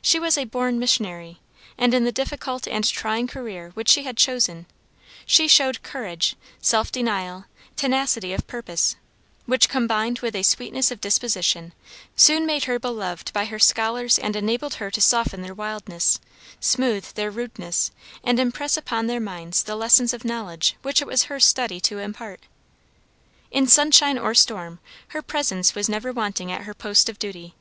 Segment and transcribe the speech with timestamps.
[0.00, 1.40] She was a born missionary,
[1.76, 4.66] and in the difficult and trying career which she had chosen,
[5.26, 8.94] she showed courage, self denial, tenacity of purpose,
[9.44, 11.72] which, combined with a sweetness of disposition,
[12.14, 16.20] soon made her beloved by her scholars and enabled her to soften their wildness,
[16.60, 17.90] smooth their rudeness,
[18.22, 21.98] and impress upon their minds the lessons of knowledge which it was her study to
[21.98, 22.38] impart.
[23.50, 24.78] In sunshine or storm
[25.08, 27.56] her presence was never wanting at her post of duty.